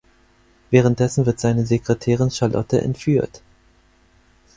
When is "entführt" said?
2.81-3.43